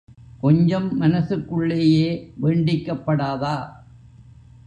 [0.41, 2.07] கொஞ்சம் மனசுக்குள்ளேயே
[2.41, 3.55] வேண்டிக்கப்படாதா?